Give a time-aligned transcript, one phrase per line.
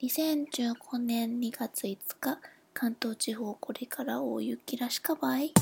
[0.00, 2.38] 2015年2月5日、
[2.72, 5.52] 関東地方これから大雪らしかばい。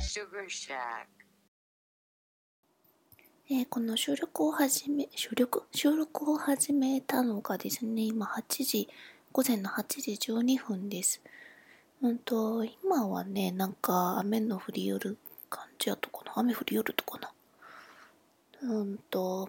[0.00, 1.06] Sugar Shack.
[3.50, 5.62] えーこの収録を始め、収録？
[5.70, 8.88] 収録を始めたのがですね、今8時、
[9.30, 9.84] 午前の8
[10.18, 11.22] 時12分です。
[12.02, 15.16] うんと、今はね、なんか雨の降り寄る
[15.48, 16.32] 感じやとかな。
[16.36, 17.32] 雨降り寄るとかな。
[18.62, 19.48] うんと、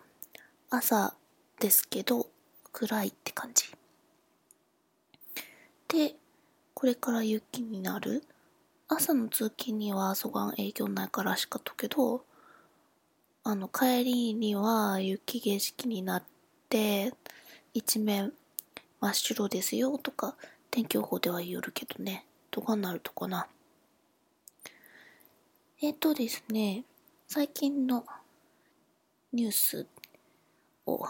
[0.70, 1.16] 朝
[1.59, 2.28] ですけど、
[2.72, 3.66] 暗いって感じ。
[5.88, 6.16] で、
[6.76, 8.23] これから雪になる。
[8.88, 12.23] 朝の通勤には蘇我営業ないからしかったけど、
[13.44, 16.23] あの帰りには雪景色になっ
[16.70, 17.14] て
[17.73, 18.31] 一面
[19.02, 20.36] 真っ白ですよとか
[20.72, 23.48] 天気予報では言うるけどねとかなるとかな
[25.82, 26.86] えっ、とですね
[27.28, 28.06] 最近の
[29.34, 29.88] ニュース
[30.86, 31.04] を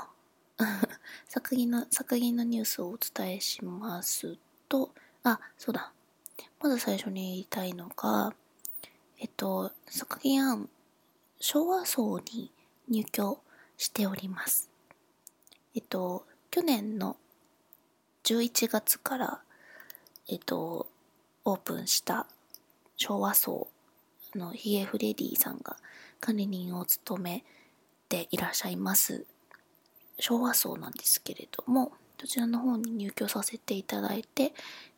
[1.28, 4.38] 作品の作品のニュースをお伝えします
[4.70, 4.92] と
[5.24, 5.92] あそうだ
[6.62, 8.34] まず最初に言いたいのが
[9.18, 10.70] えっと作品案
[11.42, 12.54] 昭和層に
[12.88, 13.40] 入居
[13.76, 14.70] しております。
[15.76, 17.18] えっと、去年の
[18.24, 19.42] 11月から、
[20.30, 20.88] えっと、
[21.46, 22.28] オープンした
[22.96, 23.68] 昭和層
[24.36, 25.78] のヒゲフレディさんが
[26.20, 27.46] 管理人を務め
[28.10, 29.26] ていらっしゃいます
[30.20, 34.54] 昭和層なんですけれども、どちらの方に入居させていただいて、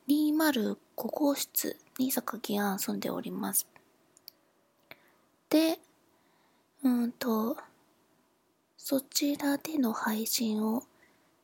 [0.08, 3.68] 205号室に榊庵住んでおります。
[5.50, 5.80] で、
[6.84, 7.58] うんと、
[8.78, 10.84] そちらでの配信を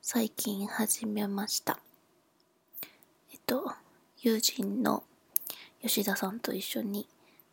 [0.02, 1.80] 最近始めました。
[3.32, 3.74] えっと、
[4.24, 5.04] 友人の
[5.82, 7.08] 吉田さんと一緒に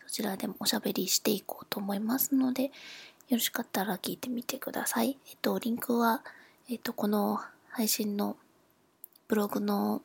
[0.06, 2.70] そちらでもおしゃべりしていこうと思いますので、よ
[3.32, 5.18] ろしかったら聞いてみてください。
[5.28, 6.22] えっと、リンクは、
[6.68, 7.40] えっと、この
[7.70, 8.36] 配信の
[9.28, 10.02] ブログの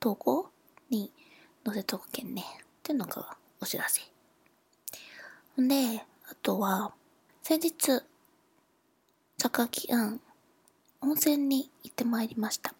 [0.00, 0.48] 投稿
[0.88, 1.12] に
[1.66, 2.44] 載せとくけんね。
[2.60, 4.00] っていうのがお知らせ。
[5.60, 6.92] んで、あとは、
[7.42, 8.02] 先日、
[9.38, 10.20] 榊庵、
[11.02, 12.74] 温泉に行ってまいりました。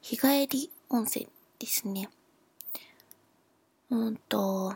[0.00, 2.08] 日帰り温泉ですね。
[3.88, 4.74] うんと、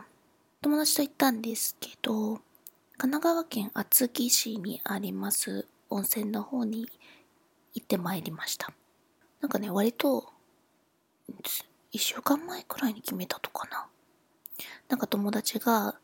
[0.61, 2.35] 友達と行ったんですけど、
[2.97, 6.87] 神奈川県厚木市にあります温泉の方に
[7.73, 8.71] 行ってまいりました。
[9.41, 10.31] なんかね、割と、
[11.91, 13.87] 一週間前くらいに決めたとかな。
[14.87, 15.95] なんか友達が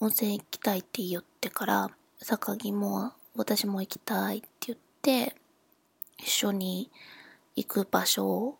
[0.00, 1.90] 温泉行きたいって言ってから、
[2.20, 5.34] 榊も私も行きたいって言って、
[6.18, 6.90] 一緒に
[7.56, 8.58] 行く場所を、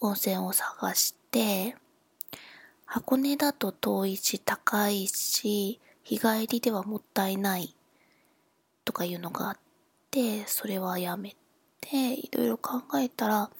[0.00, 1.74] 温泉を探して、
[2.96, 7.76] 箱根だと遠いし高いし、日帰りではもったいない
[8.86, 9.58] とかいうのがあっ
[10.10, 11.36] て、それはやめ
[11.82, 13.50] て、いろいろ考えたら、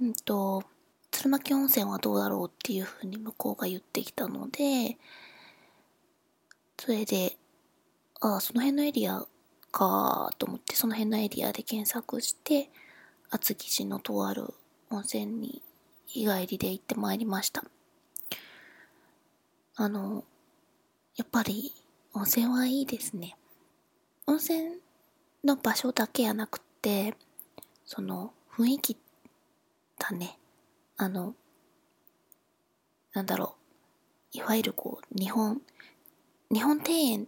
[0.00, 0.62] うんと、
[1.10, 4.96] 鶴巻温泉はどうだろうっていうふうに向こうが言ってきたので、
[6.78, 7.36] それで、
[8.20, 9.26] ああ、その辺のエリア
[9.72, 12.70] かと思って、その辺のエリアで検索して、
[13.28, 14.54] 厚木市のとある
[14.88, 15.62] 温泉に
[16.06, 17.64] 日帰りで行ってまいりました。
[19.74, 20.24] あの、
[21.16, 21.72] やっぱり
[22.12, 23.36] 温泉はいいですね。
[24.26, 24.78] 温泉
[25.44, 27.14] の場所だけやなくて、
[27.86, 28.96] その雰囲気
[29.98, 30.38] だね。
[30.98, 31.34] あの、
[33.14, 33.56] なんだろ
[34.34, 34.38] う。
[34.38, 35.62] いわゆるこう、日本、
[36.50, 37.26] 日本庭園、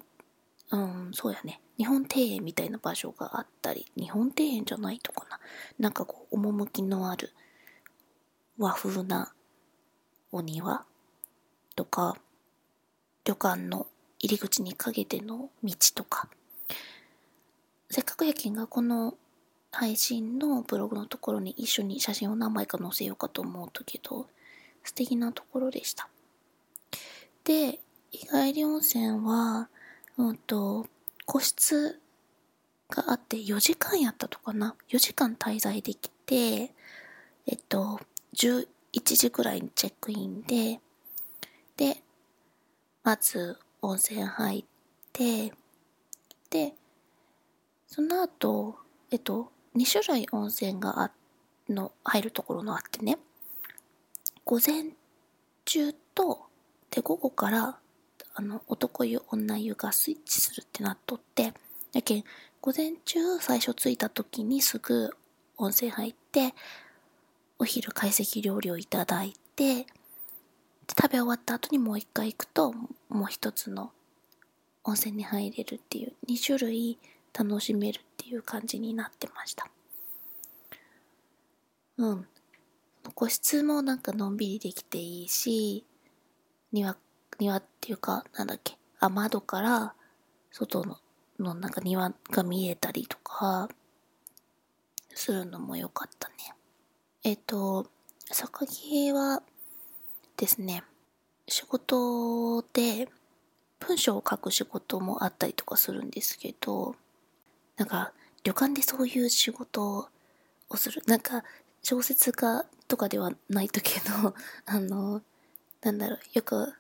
[0.70, 1.60] うん、そうやね。
[1.78, 5.40] 日本庭園みたいな場所があったり、日本庭園じゃないとかな。
[5.78, 7.32] なんかこう、趣のある
[8.58, 9.32] 和風な
[10.30, 10.84] お庭
[11.74, 12.16] とか、
[13.24, 13.86] 旅館の
[14.18, 16.28] 入り口にかけての道とか。
[17.90, 19.14] せっかくやけんがこの
[19.70, 24.26] 配信のブログのところに一緒に写真を何枚か載せようかと思うとけど、
[24.82, 26.08] 素敵なところでした。
[27.44, 27.80] で、
[28.10, 29.68] 日帰り温泉は、
[30.16, 30.86] うんと、
[31.26, 32.00] 個室
[32.90, 34.76] があって4時間やったとかな。
[34.88, 36.72] 4時間滞在できて、
[37.46, 38.00] えっと、
[38.36, 38.66] 11
[39.02, 40.80] 時くらいにチェックインで、
[41.76, 42.03] で、
[43.04, 44.64] まず温泉入っ
[45.12, 45.52] て、
[46.48, 46.72] で、
[47.86, 48.76] その後、
[49.10, 51.10] えっと、2種類温泉があ
[51.68, 53.18] の入るところのあってね、
[54.46, 54.92] 午前
[55.66, 56.46] 中と、
[56.90, 57.78] で、午後から、
[58.36, 61.52] あの、男湯、女湯がスイッチするってなっとって、
[61.92, 62.24] やけん、
[62.62, 65.10] 午前中最初着いた時にすぐ
[65.58, 66.54] 温泉入って、
[67.58, 69.86] お昼懐石料理をいただいて、
[70.88, 72.72] 食べ終わった後にもう一回行くと
[73.08, 73.92] もう一つの
[74.84, 76.98] 温泉に入れるっていう2種類
[77.32, 79.68] 楽しめるっていう感じになってました。
[81.96, 82.26] うん。
[83.14, 85.84] 個室もなんかのんびりできていいし
[86.72, 86.96] 庭
[87.38, 89.94] 庭っていうかなんだっけあ窓から
[90.50, 90.98] 外の
[91.38, 93.68] のなんか庭が見えたりとか
[95.14, 96.34] するのも良かったね。
[97.22, 97.86] えっ、と
[98.30, 99.42] 榊は
[100.36, 100.82] ですね。
[101.46, 103.08] 仕事で
[103.80, 106.96] 文章を書く仕事もあったりとかするんですけど
[107.76, 108.12] なんか
[108.44, 110.08] 旅館でそういう仕事
[110.68, 111.02] をする。
[111.06, 111.44] なんか
[111.82, 114.34] 小説家とかではないとけど
[114.66, 115.22] あの
[115.82, 116.72] なんだろうよく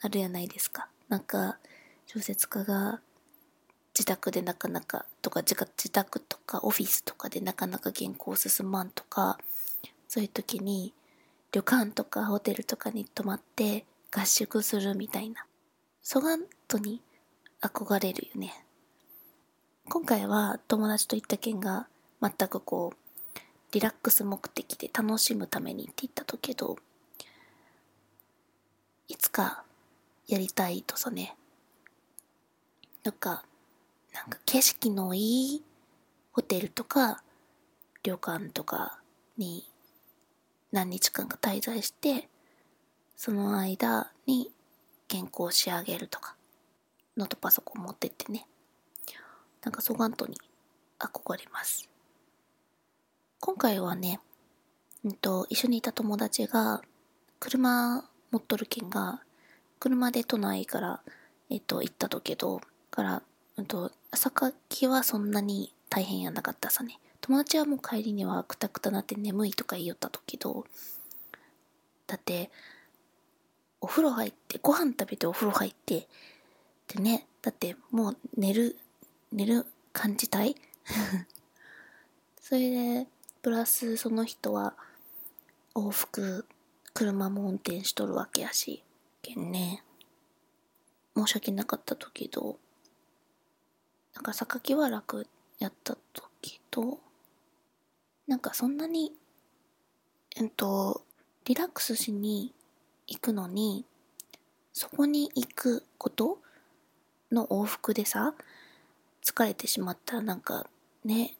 [0.00, 0.88] あるやないですか。
[1.08, 1.58] なんか
[2.06, 3.00] 小説家が
[3.94, 9.38] 自宅でなかなかとか自宅とかオフィスとかでなかなか原稿進まんとか
[10.08, 10.94] そういう時に
[11.52, 15.44] 旅館とかホテルとかに泊まって合宿するみたいな。
[16.00, 17.02] ソガントに
[17.60, 18.64] 憧れるよね。
[19.84, 21.88] 今回は友達と行った件が
[22.22, 23.38] 全くこう
[23.72, 26.76] リラックス目的で楽しむためにって言ったとけど
[29.08, 29.64] いつか
[30.26, 31.36] やりたいとさね。
[33.04, 33.44] なんか
[34.14, 35.62] なんか景色のいい
[36.32, 37.22] ホテルとか
[38.02, 39.00] 旅館とか
[39.36, 39.71] に
[40.72, 42.28] 何日間か滞在して
[43.14, 44.50] その間に
[45.10, 46.34] 原稿を仕上げるとか
[47.16, 48.46] ノートパソコン持ってってね。
[49.62, 50.36] なんかソガントに
[50.98, 51.88] 憧れます。
[53.38, 54.18] 今回はね、
[55.04, 56.80] うんと、一緒にいた友達が
[57.38, 59.20] 車持っとるけんが
[59.78, 61.00] 車で都内から
[61.50, 62.60] えっと行ったとけど
[62.90, 63.22] から
[63.56, 66.98] うんと榊はそんなに大変やなかったさね。
[67.22, 70.66] 友達はもう帰りにはくたくたなって眠いとか言いよったとけど
[72.08, 72.50] だって
[73.80, 76.08] お風呂入ってご飯食べてお風呂入って
[76.88, 78.76] でねだってもう寝る
[79.32, 80.56] 寝る感じたい？
[82.42, 82.70] それ
[83.04, 83.06] で
[83.40, 84.74] プラスその人は
[85.74, 86.44] 往復
[86.92, 88.82] 車も運転しとるわけやし
[89.22, 89.84] けんね
[91.16, 92.58] 申し訳なかったけど
[94.14, 95.26] なんか榊は楽
[95.60, 96.98] やった時と
[98.26, 99.12] なんかそんなに
[100.36, 101.02] えっと
[101.44, 102.52] リラックスしに
[103.06, 103.84] 行くのに
[104.72, 106.38] そこに行くこと
[107.30, 108.34] の往復でさ
[109.22, 110.66] 疲れてしまったらなんか
[111.04, 111.34] ね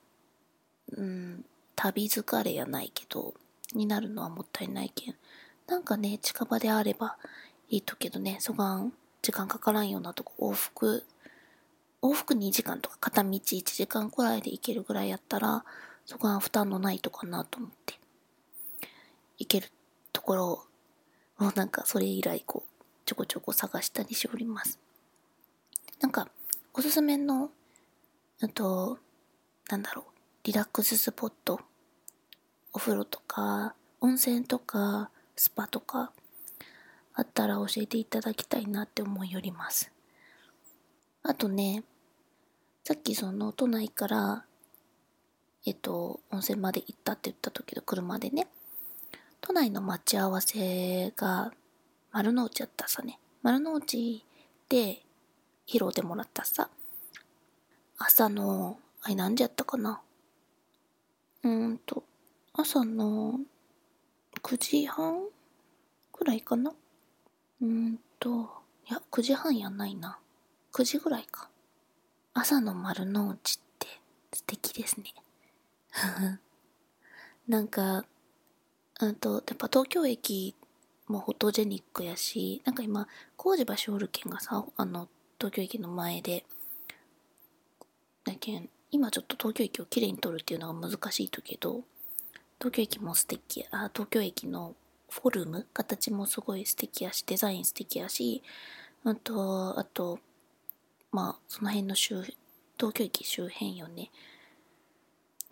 [0.96, 1.44] うん
[1.76, 3.35] 旅疲れやないけど
[3.75, 5.14] になるのはもったいないけん。
[5.67, 7.17] なんかね近場であれば
[7.70, 8.93] いいとけどねそがん
[9.23, 11.05] 時間かからんようなとこ往復
[12.02, 15.64] 往復2時間とか片道1時間くらいで行けるぐらいやったら
[16.06, 17.99] そこは負担のないとかなと思って。
[19.38, 19.69] 行ける
[20.12, 20.64] ところ
[21.38, 24.78] もうなんかそれ以来こうちょこちょこ探したりしております。
[26.00, 26.28] なんか
[26.75, 27.50] おすすめの
[28.40, 28.99] あと
[29.69, 30.04] なんだろう。
[30.44, 31.60] リラックススポット。
[32.72, 36.12] お風呂とか温泉とかスパとか
[37.14, 39.90] あったら教えていただきたいなって思いよります。
[41.22, 41.84] あとね
[42.84, 44.44] さっきその都内から
[45.64, 48.49] えっと温泉まで行ったって言った時の車でね
[49.41, 51.53] 都内の待ち合わせが
[52.12, 53.19] 丸の内やったさね。
[53.43, 54.23] 丸の内
[54.69, 55.03] で
[55.67, 56.69] 披露でもらったさ。
[57.97, 60.02] 朝の、あれ何時やったかな
[61.42, 62.04] うーんと、
[62.52, 63.40] 朝の
[64.42, 65.23] 9時半
[66.12, 66.73] くらいかな
[67.62, 68.50] うーんと、
[68.88, 70.19] いや、9時半やないな。
[70.75, 71.49] 9時ぐらいか。
[72.35, 73.87] 朝の丸の内って
[74.35, 75.14] 素敵ですね。
[77.49, 78.04] なんか、
[79.00, 80.54] うんと、やっぱ東京駅
[81.06, 85.08] もフォトジェニックやし、なんか今、工事場所おるけんがさ、あの、
[85.38, 86.44] 東京駅の前で、
[88.25, 91.82] だけん、今ちょっと東京駅をきれいに撮るっていうのが難しいとけど、
[92.58, 94.75] 東京駅も素敵あ、東京駅の
[95.11, 98.42] フォルム形もすごい素敵やし、デザイン素敵やし、
[99.04, 100.20] あと、あと、
[101.11, 102.22] まあ、その辺の周、
[102.78, 104.11] 東京駅周辺よね。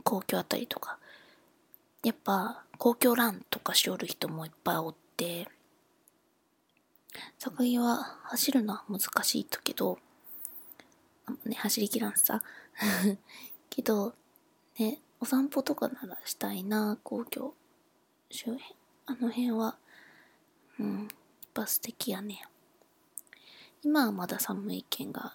[0.01, 0.99] 皇居あたりとか。
[2.03, 5.49] やっぱ、公共ランとかしおる人もいっぱいおって。
[7.39, 9.99] 榊は走るのは難しいとけど
[11.45, 12.43] ね走りきらんさ。
[13.69, 14.15] けど
[14.79, 17.55] ねお散歩とかならしたいな公共
[18.31, 18.63] 周辺。
[19.07, 19.77] あの辺は
[20.79, 21.09] うんやっ
[21.53, 22.47] ぱ素敵やね。
[23.83, 25.35] 今はまだ寒いけんが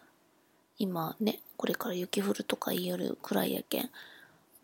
[0.78, 3.92] 今ねこれから雪降るとか言えるくらいやけん。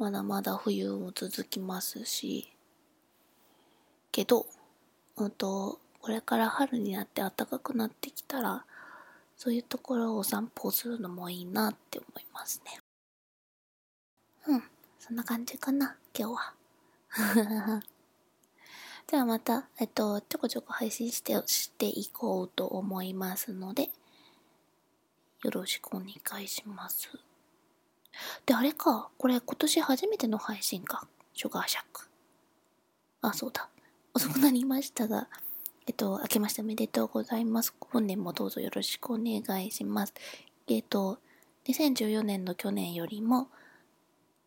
[0.01, 2.51] まだまだ冬も続きますし
[4.11, 4.47] けど、
[5.15, 8.65] うんと、これから春になって暖かくなってきたら、
[9.37, 12.79] そういうところをお散歩するのもいいなって思いますね。
[14.47, 14.63] うん、
[14.97, 16.55] そんな感じかな、今日は。
[19.05, 23.91] じゃあまた、えっと、ちょこちょこ配信して、していこうと思いますので、
[25.43, 27.30] よろしくお願いします。
[28.45, 31.07] で、あれか、これ今年初めての配信か。
[31.33, 32.07] シュガーシャック。
[33.21, 33.69] あ、そうだ。
[34.13, 35.27] 遅くなりましたが、
[35.87, 37.73] えっと、明けましておめでとうございます。
[37.79, 40.13] 本年もどうぞよろしくお願いします。
[40.67, 41.19] えっと、
[41.65, 43.47] 2014年の去年よりも、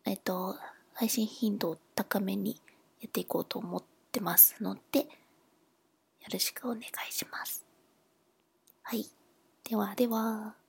[0.05, 0.55] えっと、
[0.93, 2.61] 配信頻度を高めに
[3.01, 5.05] やっていこうと思ってますので、よ
[6.31, 7.65] ろしくお願いします。
[8.83, 9.05] はい。
[9.63, 10.64] ではでは。